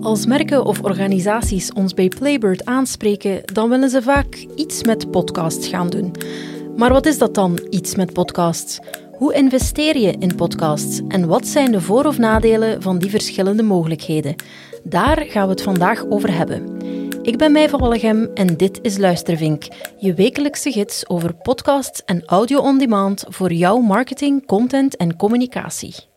Als 0.00 0.26
merken 0.26 0.64
of 0.64 0.82
organisaties 0.82 1.72
ons 1.72 1.94
bij 1.94 2.08
Playbird 2.08 2.64
aanspreken, 2.64 3.40
dan 3.44 3.68
willen 3.68 3.90
ze 3.90 4.02
vaak 4.02 4.46
iets 4.54 4.84
met 4.84 5.10
podcasts 5.10 5.68
gaan 5.68 5.88
doen. 5.88 6.12
Maar 6.76 6.92
wat 6.92 7.06
is 7.06 7.18
dat 7.18 7.34
dan, 7.34 7.58
iets 7.70 7.94
met 7.94 8.12
podcasts? 8.12 8.78
Hoe 9.12 9.34
investeer 9.34 9.96
je 9.96 10.14
in 10.18 10.34
podcasts 10.34 11.00
en 11.08 11.26
wat 11.26 11.46
zijn 11.46 11.72
de 11.72 11.80
voor- 11.80 12.04
of 12.04 12.18
nadelen 12.18 12.82
van 12.82 12.98
die 12.98 13.10
verschillende 13.10 13.62
mogelijkheden? 13.62 14.34
Daar 14.82 15.24
gaan 15.28 15.44
we 15.44 15.52
het 15.52 15.62
vandaag 15.62 16.06
over 16.08 16.36
hebben. 16.36 16.76
Ik 17.22 17.36
ben 17.36 17.52
Mij 17.52 17.68
van 17.68 17.80
Wallegem 17.80 18.30
en 18.34 18.56
dit 18.56 18.78
is 18.82 18.98
Luistervink, 18.98 19.64
je 19.98 20.14
wekelijkse 20.14 20.72
gids 20.72 21.08
over 21.08 21.34
podcasts 21.34 22.04
en 22.04 22.24
audio 22.24 22.58
on 22.58 22.78
demand 22.78 23.24
voor 23.28 23.52
jouw 23.52 23.78
marketing, 23.78 24.46
content 24.46 24.96
en 24.96 25.16
communicatie. 25.16 26.09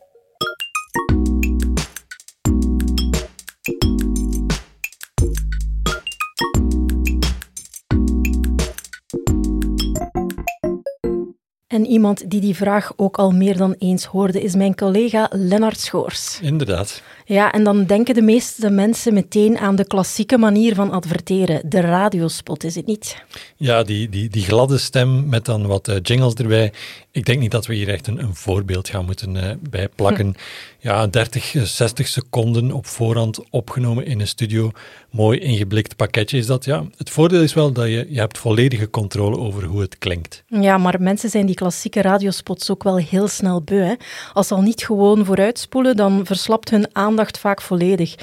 En 11.73 11.85
iemand 11.85 12.29
die 12.29 12.41
die 12.41 12.55
vraag 12.55 12.93
ook 12.95 13.17
al 13.17 13.31
meer 13.31 13.57
dan 13.57 13.75
eens 13.79 14.05
hoorde, 14.05 14.41
is 14.41 14.55
mijn 14.55 14.75
collega 14.75 15.29
Lennart 15.31 15.79
Schoors. 15.79 16.39
Inderdaad. 16.41 17.01
Ja, 17.25 17.51
en 17.51 17.63
dan 17.63 17.85
denken 17.85 18.15
de 18.15 18.21
meeste 18.21 18.69
mensen 18.69 19.13
meteen 19.13 19.57
aan 19.57 19.75
de 19.75 19.87
klassieke 19.87 20.37
manier 20.37 20.75
van 20.75 20.91
adverteren. 20.91 21.69
De 21.69 21.79
radiospot, 21.79 22.63
is 22.63 22.75
het 22.75 22.85
niet? 22.85 23.23
Ja, 23.55 23.83
die, 23.83 24.09
die, 24.09 24.29
die 24.29 24.43
gladde 24.43 24.77
stem 24.77 25.29
met 25.29 25.45
dan 25.45 25.67
wat 25.67 25.87
uh, 25.87 25.95
jingles 26.01 26.33
erbij. 26.33 26.73
Ik 27.11 27.25
denk 27.25 27.39
niet 27.39 27.51
dat 27.51 27.65
we 27.65 27.75
hier 27.75 27.89
echt 27.89 28.07
een, 28.07 28.19
een 28.19 28.35
voorbeeld 28.35 28.89
gaan 28.89 29.05
moeten 29.05 29.35
uh, 29.35 29.51
bij 29.69 29.89
plakken. 29.95 30.25
Hm. 30.25 30.33
Ja, 30.79 31.07
30, 31.07 31.55
60 31.63 32.07
seconden 32.07 32.71
op 32.71 32.85
voorhand 32.85 33.49
opgenomen 33.49 34.05
in 34.05 34.19
een 34.19 34.27
studio. 34.27 34.71
Mooi 35.09 35.39
ingeblikt 35.39 35.95
pakketje 35.95 36.37
is 36.37 36.45
dat. 36.45 36.65
Ja, 36.65 36.85
het 36.97 37.09
voordeel 37.09 37.41
is 37.41 37.53
wel 37.53 37.71
dat 37.71 37.85
je, 37.85 38.05
je 38.09 38.19
hebt 38.19 38.37
volledige 38.37 38.89
controle 38.89 39.37
over 39.37 39.63
hoe 39.63 39.81
het 39.81 39.97
klinkt. 39.97 40.43
Ja, 40.47 40.77
maar 40.77 41.01
mensen 41.01 41.29
zijn 41.29 41.45
die 41.45 41.55
klassieke 41.63 42.01
radiospots 42.01 42.71
ook 42.71 42.83
wel 42.83 42.97
heel 42.97 43.27
snel 43.27 43.61
beu. 43.61 43.79
Hè? 43.79 43.93
Als 44.33 44.47
ze 44.47 44.53
al 44.53 44.61
niet 44.61 44.85
gewoon 44.85 45.25
vooruitspoelen, 45.25 45.95
dan 45.95 46.25
verslapt 46.25 46.69
hun 46.69 46.87
aandacht 46.91 47.37
vaak 47.37 47.61
volledig. 47.61 48.15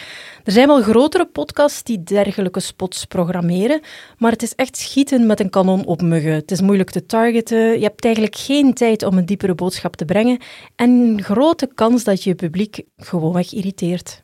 Er 0.44 0.52
zijn 0.52 0.66
wel 0.66 0.82
grotere 0.82 1.26
podcasts 1.26 1.82
die 1.82 2.02
dergelijke 2.02 2.60
spots 2.60 3.04
programmeren, 3.04 3.80
maar 4.18 4.32
het 4.32 4.42
is 4.42 4.54
echt 4.54 4.76
schieten 4.76 5.26
met 5.26 5.40
een 5.40 5.50
kanon 5.50 5.84
op 5.84 6.02
muggen. 6.02 6.32
Het 6.32 6.50
is 6.50 6.60
moeilijk 6.60 6.90
te 6.90 7.06
targeten, 7.06 7.58
je 7.58 7.84
hebt 7.84 8.04
eigenlijk 8.04 8.36
geen 8.36 8.74
tijd 8.74 9.02
om 9.02 9.18
een 9.18 9.26
diepere 9.26 9.54
boodschap 9.54 9.96
te 9.96 10.04
brengen 10.04 10.38
en 10.76 10.90
een 10.90 11.22
grote 11.22 11.70
kans 11.74 12.04
dat 12.04 12.22
je 12.24 12.34
publiek 12.34 12.82
gewoonweg 12.96 13.52
irriteert. 13.52 14.22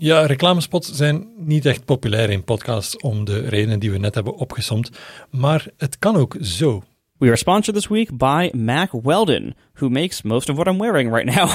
Ja, 0.00 0.26
reclamespots 0.26 0.92
zijn 0.92 1.28
niet 1.36 1.66
echt 1.66 1.84
populair 1.84 2.30
in 2.30 2.44
podcasts 2.44 2.96
om 2.96 3.24
de 3.24 3.48
redenen 3.48 3.78
die 3.78 3.90
we 3.90 3.98
net 3.98 4.14
hebben 4.14 4.34
opgesomd, 4.34 4.90
maar 5.30 5.66
het 5.76 5.98
kan 5.98 6.16
ook 6.16 6.36
zo. 6.40 6.82
We 7.16 7.26
are 7.26 7.36
sponsored 7.36 7.74
this 7.74 7.88
week 7.88 8.16
by 8.16 8.50
Mac 8.52 8.90
Weldon, 8.92 9.54
who 9.72 9.88
makes 9.88 10.22
most 10.22 10.48
of 10.48 10.56
what 10.56 10.68
I'm 10.68 10.78
wearing 10.78 11.12
right 11.12 11.34
now. 11.34 11.50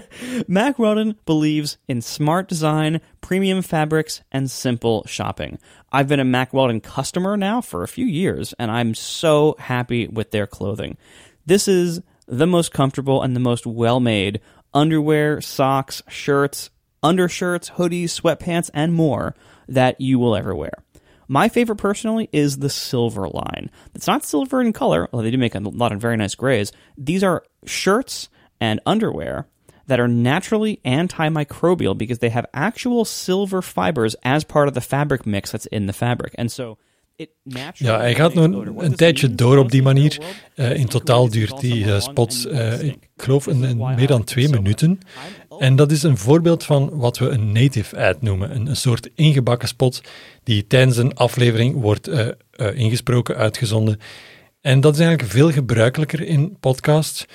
Mac 0.46 0.76
Weldon 0.76 1.18
believes 1.24 1.78
in 1.86 2.02
smart 2.02 2.48
design, 2.48 3.00
premium 3.20 3.62
fabrics, 3.62 4.22
and 4.28 4.50
simple 4.50 5.02
shopping. 5.06 5.58
I've 5.90 6.06
been 6.06 6.20
a 6.20 6.24
Mac 6.24 6.52
Weldon 6.52 6.80
customer 6.80 7.36
now 7.36 7.60
for 7.60 7.82
a 7.82 7.88
few 7.88 8.06
years, 8.06 8.54
and 8.58 8.70
I'm 8.70 8.94
so 8.94 9.56
happy 9.58 10.06
with 10.06 10.30
their 10.30 10.46
clothing. 10.46 10.96
This 11.46 11.66
is 11.66 12.00
the 12.28 12.46
most 12.46 12.72
comfortable 12.72 13.22
and 13.22 13.34
the 13.34 13.40
most 13.40 13.66
well 13.66 13.98
made 13.98 14.40
underwear, 14.72 15.40
socks, 15.40 16.02
shirts, 16.08 16.70
undershirts, 17.02 17.70
hoodies, 17.70 18.06
sweatpants, 18.06 18.70
and 18.74 18.92
more 18.92 19.34
that 19.68 20.00
you 20.00 20.18
will 20.18 20.36
ever 20.36 20.54
wear. 20.54 20.72
My 21.28 21.48
favorite 21.48 21.76
personally 21.76 22.28
is 22.32 22.58
the 22.58 22.70
silver 22.70 23.28
line. 23.28 23.70
It's 23.94 24.06
not 24.06 24.24
silver 24.24 24.62
in 24.62 24.72
color, 24.72 25.08
although 25.12 25.24
they 25.24 25.30
do 25.30 25.38
make 25.38 25.54
a 25.54 25.60
lot 25.60 25.92
of 25.92 26.00
very 26.00 26.16
nice 26.16 26.34
grays. 26.34 26.72
These 26.96 27.22
are 27.22 27.44
shirts 27.66 28.30
and 28.60 28.80
underwear 28.86 29.46
that 29.86 30.00
are 30.00 30.08
naturally 30.08 30.80
antimicrobial 30.84 31.96
because 31.96 32.18
they 32.18 32.28
have 32.30 32.46
actual 32.54 33.04
silver 33.04 33.60
fibers 33.60 34.16
as 34.22 34.44
part 34.44 34.68
of 34.68 34.74
the 34.74 34.80
fabric 34.80 35.26
mix 35.26 35.52
that's 35.52 35.66
in 35.66 35.86
the 35.86 35.92
fabric. 35.92 36.34
And 36.38 36.50
so 36.50 36.78
Ja, 37.74 37.98
hij 37.98 38.14
gaat 38.14 38.34
nog 38.34 38.66
een, 38.76 38.94
tijdje 38.94 39.34
door 39.34 39.58
op 39.58 39.70
die 39.70 39.82
manier. 39.82 40.18
Uh, 40.56 40.76
in 40.76 40.86
totaal 40.86 41.28
duurt 41.28 41.60
die 41.60 41.84
uh, 41.84 42.00
spot, 42.00 42.46
uh, 42.50 42.82
ik 42.82 42.96
geloof, 43.16 43.46
een, 43.46 43.62
een, 43.62 43.94
meer 43.94 44.06
dan 44.06 44.24
twee 44.24 44.48
minuten. 44.48 44.98
En 45.58 45.76
dat 45.76 45.90
is 45.90 46.02
een 46.02 46.16
voorbeeld 46.16 46.64
van 46.64 46.90
wat 46.92 47.18
we 47.18 47.28
een 47.28 47.52
native 47.52 47.96
ad 47.96 48.22
noemen. 48.22 48.54
Een, 48.54 48.66
een 48.66 48.76
soort 48.76 49.10
ingebakken 49.14 49.68
spot 49.68 50.00
die 50.42 50.66
tijdens 50.66 50.96
een 50.96 51.14
aflevering 51.14 51.80
wordt 51.80 52.10
ingesproken, 52.74 53.36
uitgezonden. 53.36 53.98
En 54.60 54.80
dat 54.80 54.94
is 54.94 55.00
eigenlijk 55.00 55.30
veel 55.30 55.50
gebruikelijker 55.50 56.20
in 56.20 56.56
podcasts. 56.60 57.26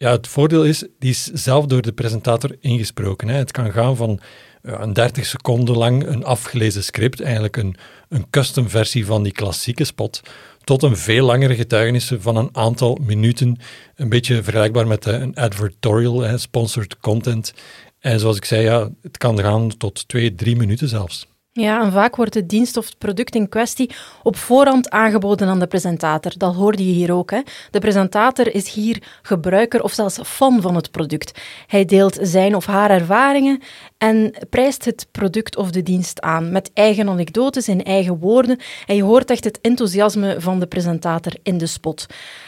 Ja, 0.00 0.10
het 0.10 0.28
voordeel 0.28 0.64
is, 0.64 0.84
die 0.98 1.10
is 1.10 1.24
zelf 1.24 1.66
door 1.66 1.82
de 1.82 1.92
presentator 1.92 2.56
ingesproken. 2.60 3.28
Hè. 3.28 3.36
Het 3.36 3.50
kan 3.50 3.72
gaan 3.72 3.96
van 3.96 4.20
een 4.62 4.92
30 4.92 5.26
seconden 5.26 5.76
lang 5.76 6.06
een 6.06 6.24
afgelezen 6.24 6.84
script, 6.84 7.20
eigenlijk 7.20 7.56
een, 7.56 7.76
een 8.08 8.30
custom 8.30 8.68
versie 8.68 9.06
van 9.06 9.22
die 9.22 9.32
klassieke 9.32 9.84
spot, 9.84 10.20
tot 10.64 10.82
een 10.82 10.96
veel 10.96 11.26
langere 11.26 11.54
getuigenissen 11.54 12.22
van 12.22 12.36
een 12.36 12.48
aantal 12.52 12.98
minuten. 13.02 13.58
Een 13.94 14.08
beetje 14.08 14.42
vergelijkbaar 14.42 14.86
met 14.86 15.06
eh, 15.06 15.20
een 15.20 15.34
advertorial, 15.34 16.38
sponsored 16.38 16.98
content. 16.98 17.54
En 17.98 18.20
zoals 18.20 18.36
ik 18.36 18.44
zei, 18.44 18.62
ja, 18.62 18.90
het 19.02 19.16
kan 19.16 19.40
gaan 19.40 19.76
tot 19.76 20.08
twee, 20.08 20.34
drie 20.34 20.56
minuten 20.56 20.88
zelfs. 20.88 21.26
Ja, 21.60 21.82
en 21.82 21.92
vaak 21.92 22.16
wordt 22.16 22.32
de 22.32 22.46
dienst 22.46 22.76
of 22.76 22.86
het 22.86 22.98
product 22.98 23.34
in 23.34 23.48
kwestie 23.48 23.90
op 24.22 24.36
voorhand 24.36 24.90
aangeboden 24.90 25.48
aan 25.48 25.58
de 25.58 25.66
presentator. 25.66 26.32
Dat 26.36 26.54
hoorde 26.54 26.86
je 26.86 26.92
hier 26.92 27.12
ook. 27.12 27.30
Hè? 27.30 27.40
De 27.70 27.78
presentator 27.78 28.54
is 28.54 28.72
hier 28.72 29.02
gebruiker 29.22 29.82
of 29.82 29.92
zelfs 29.92 30.18
fan 30.22 30.60
van 30.62 30.74
het 30.74 30.90
product. 30.90 31.40
Hij 31.66 31.84
deelt 31.84 32.18
zijn 32.20 32.54
of 32.54 32.66
haar 32.66 32.90
ervaringen 32.90 33.60
en 33.98 34.34
prijst 34.50 34.84
het 34.84 35.06
product 35.12 35.56
of 35.56 35.70
de 35.70 35.82
dienst 35.82 36.20
aan 36.20 36.52
met 36.52 36.70
eigen 36.74 37.08
anekdotes 37.08 37.68
in 37.68 37.84
eigen 37.84 38.18
woorden. 38.18 38.58
En 38.86 38.96
je 38.96 39.02
hoort 39.02 39.30
echt 39.30 39.44
het 39.44 39.60
enthousiasme 39.60 40.40
van 40.40 40.60
de 40.60 40.66
presentator 40.66 41.32
in 41.42 41.58
de 41.58 41.66
spot. 41.66 42.06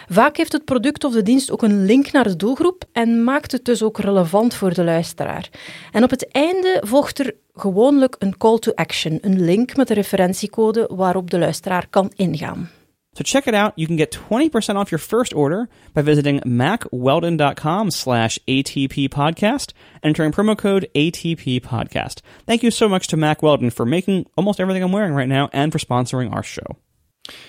Vaak 0.08 0.36
heeft 0.36 0.52
het 0.52 0.64
product 0.64 1.04
of 1.04 1.12
de 1.12 1.22
dienst 1.22 1.50
ook 1.50 1.62
een 1.62 1.84
link 1.84 2.12
naar 2.12 2.24
de 2.24 2.36
doelgroep 2.36 2.84
en 2.92 3.24
maakt 3.24 3.52
het 3.52 3.64
dus 3.64 3.82
ook 3.82 3.98
relevant 3.98 4.54
voor 4.54 4.74
de 4.74 4.84
luisteraar. 4.84 5.48
En 5.92 6.02
op 6.02 6.10
het 6.10 6.28
einde 6.32 6.82
volgt 6.86 7.18
er 7.18 7.34
gewoonlijk 7.54 8.16
een 8.18 8.36
call 8.36 8.58
to 8.58 8.72
action, 8.74 9.18
een 9.20 9.40
link 9.40 9.76
met 9.76 9.88
de 9.88 9.94
referentiecode 9.94 10.90
waarop 10.94 11.30
de 11.30 11.38
luisteraar 11.38 11.86
kan 11.90 12.12
ingaan. 12.16 12.70
So 13.12 13.22
check 13.24 13.46
it 13.46 13.54
out. 13.54 13.72
You 13.76 13.86
can 13.88 13.96
get 13.96 14.12
20% 14.12 14.76
off 14.76 14.90
your 14.90 14.98
first 14.98 15.34
order 15.34 15.68
by 15.92 16.02
visiting 16.02 16.40
macweldon.com 16.40 17.90
slash 17.90 18.38
ATP 18.46 19.08
podcast 19.08 19.72
and 19.94 20.04
entering 20.04 20.32
promo 20.32 20.56
code 20.56 20.88
ATP 20.94 21.60
podcast. 21.60 22.20
Thank 22.46 22.62
you 22.62 22.70
so 22.70 22.88
much 22.88 23.08
to 23.08 23.16
Mac 23.16 23.42
Weldon 23.42 23.70
for 23.70 23.84
making 23.84 24.26
almost 24.36 24.60
everything 24.60 24.84
I'm 24.84 24.92
wearing 24.92 25.12
right 25.12 25.28
now 25.28 25.48
and 25.52 25.72
for 25.72 25.78
sponsoring 25.78 26.32
our 26.32 26.44
show. 26.44 26.76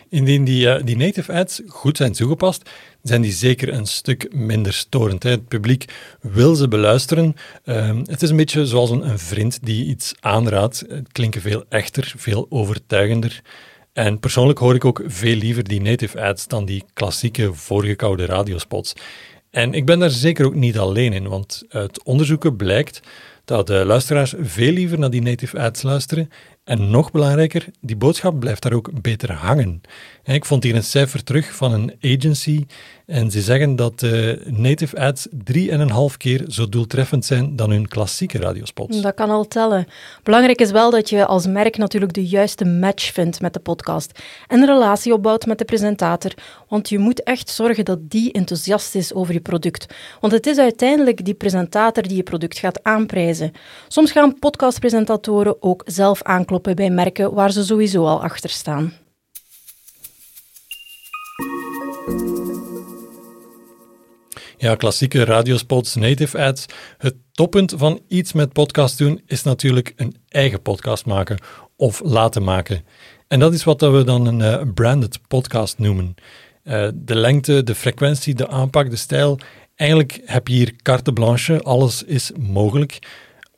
Indien 0.10 0.44
die, 0.44 0.66
uh, 0.66 0.84
die 0.84 0.98
native 0.98 1.34
ads 1.34 1.62
goed 1.68 1.98
zijn 1.98 2.12
toegepast, 2.12 2.70
zijn 3.04 3.22
die 3.22 3.32
zeker 3.32 3.74
een 3.74 3.86
stuk 3.86 4.34
minder 4.34 4.74
storend. 4.74 5.24
Het 5.24 5.48
publiek 5.48 5.86
wil 6.22 6.56
ze 6.56 6.68
beluisteren. 6.68 7.36
Uh, 7.66 7.98
het 8.06 8.22
is 8.22 8.30
een 8.30 8.36
beetje 8.36 8.66
zoals 8.66 8.90
een, 8.90 9.10
een, 9.10 9.20
vriend 9.20 9.60
die 9.62 9.86
iets 9.86 10.14
aanraadt. 10.20 10.84
Het 10.90 11.12
klinken 11.12 11.42
veel 11.42 11.64
echter, 11.70 12.14
veel 12.18 12.46
overtuigender. 12.50 13.42
En 13.94 14.20
persoonlijk 14.20 14.60
hoor 14.60 14.76
ik 14.76 14.86
ook 14.86 15.04
veel 15.06 15.36
liever 15.36 15.64
die 15.64 15.82
native 15.82 16.22
ads 16.22 16.48
dan 16.48 16.66
die 16.66 16.84
klassieke 16.94 17.54
voorgekoude 17.54 18.26
radiospots. 18.26 18.94
En 19.50 19.74
ik 19.74 19.86
ben 19.86 20.00
daar 20.00 20.10
zeker 20.10 20.46
ook 20.46 20.56
niet 20.56 20.78
alleen 20.78 21.14
in, 21.14 21.28
want 21.28 21.64
uit 21.70 22.04
onderzoeken 22.04 22.56
blijkt 22.56 23.02
dat 23.46 23.68
de 23.68 23.86
luisteraars 23.86 24.34
veel 24.40 24.72
liever 24.72 25.00
naar 25.00 25.10
die 25.10 25.22
native 25.22 25.60
ads 25.60 25.82
luisteren 25.82 26.30
en 26.64 26.90
nog 26.90 27.12
belangrijker, 27.12 27.68
die 27.80 27.96
boodschap 27.96 28.40
blijft 28.40 28.62
daar 28.62 28.74
ook 28.74 29.02
beter 29.02 29.32
hangen. 29.32 29.82
Ik 30.24 30.46
vond 30.46 30.64
hier 30.64 30.76
een 30.76 30.84
cijfer 30.84 31.24
terug 31.24 31.56
van 31.56 31.74
een 31.74 31.96
agency 32.02 32.66
en 33.12 33.32
ze 33.32 33.42
zeggen 33.42 33.76
dat 33.76 34.00
de 34.00 34.42
native 34.46 35.00
ads 35.00 35.28
drie 35.32 35.72
en 35.72 35.80
een 35.80 35.90
half 35.90 36.18
keer 36.18 36.46
zo 36.48 36.70
doeltreffend 36.70 37.26
zijn 37.26 37.56
dan 37.56 37.70
hun 37.70 37.88
klassieke 37.88 38.38
radiospots. 38.38 39.02
Dat 39.02 39.14
kan 39.14 39.30
al 39.30 39.48
tellen. 39.48 39.88
Belangrijk 40.24 40.62
is 40.62 40.72
wel 40.72 40.92
dat 40.92 41.10
je 41.10 41.26
als 41.26 41.48
merk 41.48 41.78
natuurlijk 41.78 42.14
de 42.14 42.28
juiste 42.28 42.66
match 42.66 43.14
vindt 43.14 43.42
met 43.42 43.54
de 43.54 43.60
podcast 43.60 44.20
en 44.48 44.60
een 44.60 44.66
relatie 44.66 45.14
opbouwt 45.14 45.46
met 45.46 45.58
de 45.58 45.66
presentator, 45.66 46.34
want 46.68 46.90
je 46.90 47.00
moet 47.00 47.24
echt 47.24 47.50
zorgen 47.50 47.86
dat 47.86 48.10
die 48.10 48.32
enthousiast 48.32 48.96
is 48.96 49.14
over 49.14 49.34
je 49.34 49.42
product. 49.42 49.86
Want 50.20 50.34
het 50.34 50.48
is 50.48 50.58
uiteindelijk 50.58 51.26
die 51.26 51.34
presentator 51.34 52.04
die 52.04 52.18
je 52.18 52.24
product 52.24 52.60
gaat 52.60 52.84
aanprijzen. 52.84 53.52
Soms 53.88 54.12
gaan 54.12 54.40
podcastpresentatoren 54.40 55.62
ook 55.64 55.84
zelf 55.86 56.24
aankloppen 56.24 56.76
bij 56.76 56.90
merken 56.90 57.34
waar 57.34 57.52
ze 57.52 57.64
sowieso 57.64 58.06
al 58.06 58.24
achter 58.24 58.50
staan. 58.50 58.94
Ja, 64.62 64.76
klassieke 64.76 65.24
radiospots, 65.24 65.96
native 65.96 66.38
ads. 66.38 66.66
Het 66.98 67.16
toppunt 67.32 67.74
van 67.78 68.02
iets 68.08 68.34
met 68.34 68.54
podcast 68.54 68.98
doen 68.98 69.22
is 69.26 69.44
natuurlijk 69.44 69.94
een 69.96 70.16
eigen 70.28 70.62
podcast 70.62 71.06
maken 71.06 71.38
of 71.76 72.02
laten 72.04 72.44
maken. 72.44 72.86
En 73.28 73.40
dat 73.40 73.54
is 73.54 73.64
wat 73.64 73.82
we 73.82 74.04
dan 74.04 74.26
een 74.26 74.40
uh, 74.40 74.74
branded 74.74 75.20
podcast 75.28 75.78
noemen. 75.78 76.16
Uh, 76.64 76.88
de 76.94 77.16
lengte, 77.16 77.64
de 77.64 77.76
frequentie, 77.76 78.36
de 78.36 78.48
aanpak, 78.48 78.90
de 78.90 78.96
stijl. 78.96 79.40
Eigenlijk 79.76 80.22
heb 80.26 80.48
je 80.48 80.54
hier 80.54 80.74
carte 80.82 81.14
blanche, 81.14 81.62
alles 81.62 82.04
is 82.04 82.32
mogelijk. 82.40 83.00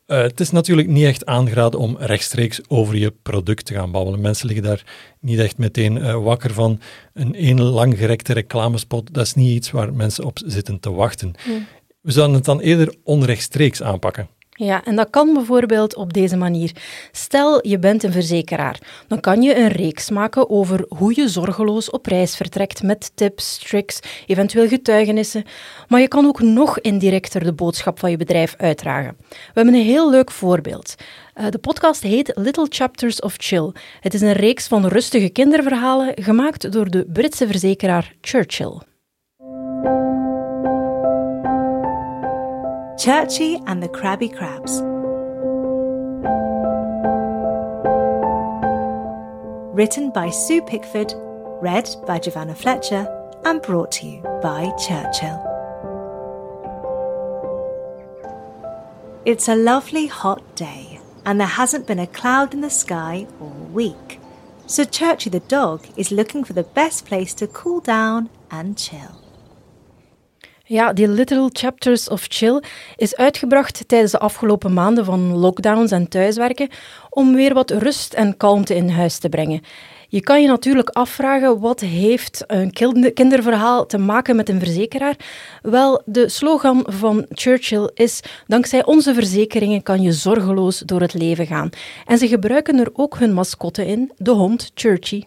Uh, 0.06 0.22
het 0.22 0.40
is 0.40 0.50
natuurlijk 0.50 0.88
niet 0.88 1.04
echt 1.04 1.26
aangeraden 1.26 1.80
om 1.80 1.96
rechtstreeks 1.98 2.60
over 2.68 2.96
je 2.96 3.12
product 3.22 3.66
te 3.66 3.74
gaan 3.74 3.90
babbelen. 3.90 4.20
Mensen 4.20 4.46
liggen 4.46 4.64
daar 4.64 4.84
niet 5.20 5.38
echt 5.38 5.58
meteen 5.58 5.96
uh, 5.96 6.22
wakker 6.22 6.54
van. 6.54 6.80
Een 7.12 7.34
één 7.34 7.62
langgerekte 7.62 8.32
reclamespot, 8.32 9.14
dat 9.14 9.26
is 9.26 9.34
niet 9.34 9.56
iets 9.56 9.70
waar 9.70 9.94
mensen 9.94 10.24
op 10.24 10.38
zitten 10.44 10.80
te 10.80 10.92
wachten. 10.92 11.34
Hmm. 11.44 11.66
We 12.00 12.12
zouden 12.12 12.36
het 12.36 12.44
dan 12.44 12.60
eerder 12.60 12.94
onrechtstreeks 13.02 13.82
aanpakken. 13.82 14.28
Ja, 14.56 14.84
en 14.84 14.96
dat 14.96 15.10
kan 15.10 15.32
bijvoorbeeld 15.32 15.96
op 15.96 16.12
deze 16.12 16.36
manier. 16.36 16.72
Stel, 17.12 17.66
je 17.66 17.78
bent 17.78 18.02
een 18.02 18.12
verzekeraar. 18.12 18.78
Dan 19.08 19.20
kan 19.20 19.42
je 19.42 19.56
een 19.56 19.68
reeks 19.68 20.10
maken 20.10 20.50
over 20.50 20.84
hoe 20.88 21.12
je 21.16 21.28
zorgeloos 21.28 21.90
op 21.90 22.06
reis 22.06 22.36
vertrekt 22.36 22.82
met 22.82 23.10
tips, 23.14 23.58
tricks, 23.58 24.00
eventueel 24.26 24.68
getuigenissen. 24.68 25.44
Maar 25.88 26.00
je 26.00 26.08
kan 26.08 26.26
ook 26.26 26.40
nog 26.40 26.80
indirecter 26.80 27.44
de 27.44 27.52
boodschap 27.52 27.98
van 27.98 28.10
je 28.10 28.16
bedrijf 28.16 28.54
uitdragen. 28.56 29.16
We 29.28 29.36
hebben 29.52 29.74
een 29.74 29.84
heel 29.84 30.10
leuk 30.10 30.30
voorbeeld. 30.30 30.94
Uh, 31.34 31.46
de 31.50 31.58
podcast 31.58 32.02
heet 32.02 32.32
Little 32.34 32.66
Chapters 32.68 33.20
of 33.20 33.34
Chill. 33.36 33.72
Het 34.00 34.14
is 34.14 34.20
een 34.20 34.32
reeks 34.32 34.66
van 34.66 34.86
rustige 34.86 35.28
kinderverhalen 35.28 36.12
gemaakt 36.14 36.72
door 36.72 36.90
de 36.90 37.04
Britse 37.12 37.46
verzekeraar 37.46 38.14
Churchill. 38.20 38.93
Churchy 43.04 43.60
and 43.66 43.82
the 43.82 43.88
Krabby 43.90 44.34
Crabs. 44.34 44.80
Written 49.76 50.10
by 50.10 50.30
Sue 50.30 50.62
Pickford, 50.62 51.12
read 51.60 51.86
by 52.06 52.18
Giovanna 52.18 52.54
Fletcher, 52.54 53.06
and 53.44 53.60
brought 53.60 53.92
to 53.92 54.06
you 54.06 54.22
by 54.42 54.72
Churchill. 54.78 55.38
It's 59.26 59.48
a 59.48 59.54
lovely 59.54 60.06
hot 60.06 60.56
day, 60.56 60.98
and 61.26 61.38
there 61.38 61.46
hasn't 61.46 61.86
been 61.86 61.98
a 61.98 62.06
cloud 62.06 62.54
in 62.54 62.62
the 62.62 62.70
sky 62.70 63.26
all 63.38 63.68
week. 63.70 64.18
So 64.64 64.84
Churchy 64.84 65.28
the 65.28 65.40
dog 65.40 65.84
is 65.98 66.10
looking 66.10 66.42
for 66.42 66.54
the 66.54 66.62
best 66.62 67.04
place 67.04 67.34
to 67.34 67.46
cool 67.48 67.80
down 67.80 68.30
and 68.50 68.78
chill. 68.78 69.23
Ja, 70.66 70.92
die 70.92 71.08
Little 71.08 71.48
Chapters 71.52 72.08
of 72.08 72.26
Chill 72.28 72.62
is 72.96 73.16
uitgebracht 73.16 73.88
tijdens 73.88 74.12
de 74.12 74.18
afgelopen 74.18 74.72
maanden 74.72 75.04
van 75.04 75.36
lockdowns 75.36 75.90
en 75.90 76.08
thuiswerken 76.08 76.68
om 77.10 77.34
weer 77.34 77.54
wat 77.54 77.70
rust 77.70 78.14
en 78.14 78.36
kalmte 78.36 78.74
in 78.74 78.88
huis 78.88 79.18
te 79.18 79.28
brengen. 79.28 79.60
Je 80.08 80.20
kan 80.20 80.42
je 80.42 80.48
natuurlijk 80.48 80.88
afvragen 80.88 81.60
wat 81.60 81.80
heeft 81.80 82.44
een 82.46 82.72
kinderverhaal 83.14 83.86
te 83.86 83.98
maken 83.98 84.36
met 84.36 84.48
een 84.48 84.58
verzekeraar? 84.58 85.16
Wel, 85.62 86.02
de 86.04 86.28
slogan 86.28 86.84
van 86.86 87.26
Churchill 87.28 87.90
is: 87.94 88.20
dankzij 88.46 88.84
onze 88.84 89.14
verzekeringen 89.14 89.82
kan 89.82 90.02
je 90.02 90.12
zorgeloos 90.12 90.78
door 90.78 91.00
het 91.00 91.14
leven 91.14 91.46
gaan. 91.46 91.70
En 92.06 92.18
ze 92.18 92.28
gebruiken 92.28 92.78
er 92.78 92.90
ook 92.92 93.18
hun 93.18 93.32
mascotte 93.32 93.86
in, 93.86 94.12
de 94.16 94.30
hond 94.30 94.70
Churchy. 94.74 95.22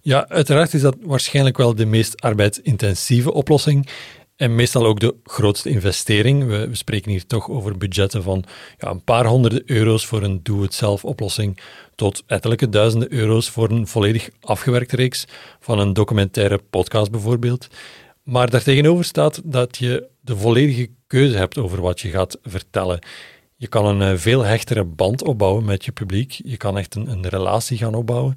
Ja, 0.00 0.28
uiteraard 0.28 0.74
is 0.74 0.80
dat 0.80 0.96
waarschijnlijk 1.00 1.56
wel 1.56 1.74
de 1.74 1.86
meest 1.86 2.20
arbeidsintensieve 2.20 3.32
oplossing. 3.32 3.88
En 4.42 4.54
meestal 4.54 4.86
ook 4.86 5.00
de 5.00 5.14
grootste 5.24 5.70
investering. 5.70 6.46
We, 6.46 6.68
spreken 6.72 7.10
hier 7.10 7.26
toch 7.26 7.50
over 7.50 7.78
budgetten 7.78 8.22
van 8.22 8.44
ja, 8.78 8.90
een 8.90 9.04
paar 9.04 9.26
honderden 9.26 9.62
euro's 9.66 10.06
voor 10.06 10.22
een 10.22 10.40
doe-het-zelf 10.42 11.04
oplossing 11.04 11.58
tot 11.94 12.22
ettelijke 12.26 12.68
duizenden 12.68 13.12
euro's 13.12 13.50
voor 13.50 13.70
een 13.70 13.86
volledig 13.86 14.30
afgewerkte 14.40 14.96
reeks 14.96 15.24
van 15.60 15.78
een 15.78 15.92
documentaire 15.92 16.60
podcast 16.70 17.10
bijvoorbeeld. 17.10 17.68
Maar 18.22 18.50
daartegenover 18.50 19.04
staat 19.04 19.40
dat 19.44 19.76
je 19.76 20.08
de 20.20 20.36
volledige 20.36 20.90
keuze 21.06 21.36
hebt 21.36 21.58
over 21.58 21.80
wat 21.80 22.00
je 22.00 22.10
gaat 22.10 22.38
vertellen. 22.42 22.98
Je 23.56 23.66
kan 23.66 23.86
een 23.86 24.12
eh, 24.12 24.18
veel 24.18 24.42
hechtere 24.42 24.84
band 24.84 25.24
opbouwen 25.24 25.64
met 25.64 25.84
je 25.84 25.92
publiek. 25.92 26.40
Je 26.44 26.56
kan 26.56 26.78
echt 26.78 26.94
een, 26.94 27.08
een 27.08 27.28
relatie 27.28 27.76
gaan 27.76 27.94
opbouwen. 27.94 28.34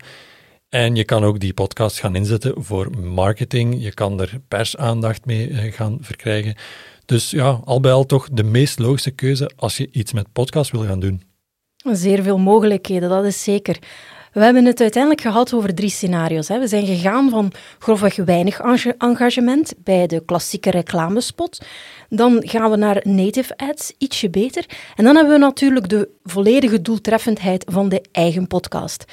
En 0.75 0.95
je 0.95 1.03
kan 1.03 1.23
ook 1.23 1.39
die 1.39 1.53
podcast 1.53 1.99
gaan 1.99 2.15
inzetten 2.15 2.63
voor 2.63 2.89
marketing. 2.99 3.83
Je 3.83 3.93
kan 3.93 4.21
er 4.21 4.39
persaandacht 4.47 5.25
mee 5.25 5.49
eh, 5.49 5.73
gaan 5.73 5.97
verkrijgen. 6.01 6.55
Dus 7.05 7.29
ja, 7.31 7.59
al 7.63 7.79
bij 7.79 7.91
al 7.91 8.05
toch 8.05 8.29
de 8.31 8.43
meest 8.43 8.79
logische 8.79 9.11
keuze 9.11 9.51
als 9.55 9.77
je 9.77 9.89
iets 9.91 10.13
met 10.13 10.31
podcast 10.31 10.71
wil 10.71 10.85
gaan 10.85 10.99
doen. 10.99 11.21
Zeer 11.77 12.23
veel 12.23 12.37
mogelijkheden, 12.37 13.09
dat 13.09 13.25
is 13.25 13.43
zeker. 13.43 13.79
We 14.31 14.43
hebben 14.43 14.65
het 14.65 14.81
uiteindelijk 14.81 15.21
gehad 15.21 15.53
over 15.53 15.75
drie 15.75 15.89
scenario's. 15.89 16.47
We 16.47 16.67
zijn 16.67 16.85
gegaan 16.85 17.29
van 17.29 17.51
grofweg 17.79 18.15
weinig 18.15 18.59
engagement 18.97 19.73
bij 19.83 20.07
de 20.07 20.25
klassieke 20.25 20.69
reclamespot. 20.69 21.65
Dan 22.09 22.41
gaan 22.47 22.71
we 22.71 22.77
naar 22.77 23.01
native 23.03 23.57
ads, 23.57 23.93
ietsje 23.97 24.29
beter. 24.29 24.65
En 24.95 25.03
dan 25.03 25.15
hebben 25.15 25.33
we 25.33 25.39
natuurlijk 25.39 25.89
de 25.89 26.09
volledige 26.23 26.81
doeltreffendheid 26.81 27.65
van 27.67 27.89
de 27.89 28.03
eigen 28.11 28.47
podcast. 28.47 29.05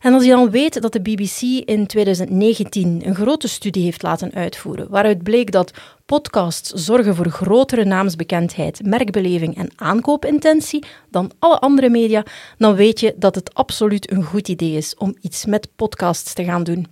En 0.00 0.12
als 0.12 0.24
je 0.24 0.30
dan 0.30 0.50
weet 0.50 0.82
dat 0.82 0.92
de 0.92 1.00
BBC 1.00 1.40
in 1.68 1.86
2019 1.86 3.00
een 3.04 3.14
grote 3.14 3.48
studie 3.48 3.84
heeft 3.84 4.02
laten 4.02 4.32
uitvoeren, 4.32 4.90
waaruit 4.90 5.22
bleek 5.22 5.52
dat 5.52 5.72
podcasts 6.06 6.70
zorgen 6.70 7.14
voor 7.14 7.28
grotere 7.28 7.84
naamsbekendheid, 7.84 8.84
merkbeleving 8.84 9.56
en 9.56 9.70
aankoopintentie 9.76 10.84
dan 11.10 11.30
alle 11.38 11.58
andere 11.58 11.88
media, 11.88 12.24
dan 12.58 12.74
weet 12.74 13.00
je 13.00 13.14
dat 13.16 13.34
het 13.34 13.54
absoluut 13.54 14.10
een 14.10 14.24
goed 14.24 14.48
idee 14.48 14.72
is 14.76 14.94
om 14.96 15.16
iets 15.20 15.44
met 15.44 15.68
podcasts 15.76 16.32
te 16.32 16.44
gaan 16.44 16.62
doen. 16.62 16.86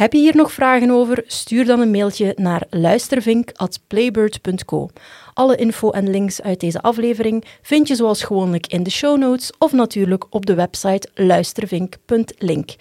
Heb 0.00 0.12
je 0.12 0.18
hier 0.18 0.36
nog 0.36 0.52
vragen 0.52 0.90
over? 0.90 1.24
Stuur 1.26 1.64
dan 1.64 1.80
een 1.80 1.90
mailtje 1.90 2.32
naar 2.36 2.62
luistervink.playbird.co. 2.70 4.88
Alle 5.34 5.56
info 5.56 5.90
en 5.90 6.10
links 6.10 6.42
uit 6.42 6.60
deze 6.60 6.82
aflevering 6.82 7.44
vind 7.62 7.88
je 7.88 7.94
zoals 7.94 8.22
gewoonlijk 8.22 8.66
in 8.66 8.82
de 8.82 8.90
show 8.90 9.18
notes 9.18 9.52
of 9.58 9.72
natuurlijk 9.72 10.24
op 10.30 10.46
de 10.46 10.54
website 10.54 11.08
luistervink.link. 11.14 12.74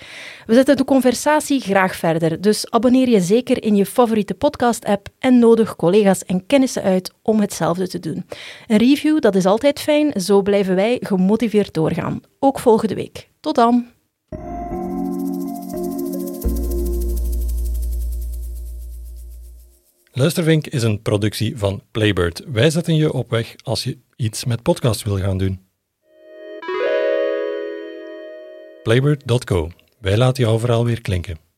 We 0.46 0.54
zetten 0.54 0.78
de 0.78 0.84
conversatie 0.84 1.62
graag 1.62 1.96
verder, 1.96 2.42
dus 2.42 2.72
abonneer 2.72 3.10
je 3.10 3.22
zeker 3.22 3.64
in 3.64 3.76
je 3.76 3.86
favoriete 3.86 4.34
podcast-app 4.34 5.08
en 5.20 5.40
nodig 5.40 5.76
collega's 5.76 6.24
en 6.24 6.46
kennissen 6.46 6.84
uit 6.84 7.14
om 7.22 7.40
hetzelfde 7.40 7.88
te 7.88 8.00
doen. 8.00 8.26
Een 8.68 8.78
review, 8.78 9.20
dat 9.20 9.36
is 9.36 9.46
altijd 9.46 9.80
fijn, 9.80 10.22
zo 10.22 10.42
blijven 10.42 10.76
wij 10.76 10.98
gemotiveerd 11.02 11.74
doorgaan. 11.74 12.22
Ook 12.40 12.60
volgende 12.60 12.96
week. 12.96 13.30
Tot 13.40 13.56
dan! 13.56 13.99
Luistervink 20.20 20.68
is 20.68 20.84
een 20.84 21.02
productie 21.02 21.58
van 21.58 21.82
Playbird. 21.92 22.44
Wij 22.48 22.70
zetten 22.70 22.96
je 22.96 23.14
op 23.14 23.30
weg 23.30 23.56
als 23.64 23.84
je 23.84 23.98
iets 24.16 24.46
met 24.46 24.62
podcast 24.62 25.04
wil 25.04 25.18
gaan 25.18 25.38
doen. 25.38 25.60
Playbird.co. 28.84 29.70
Wij 30.00 30.18
laten 30.18 30.44
jouw 30.44 30.60
verhaal 30.60 30.86
weer 30.86 31.02
klinken. 31.02 31.49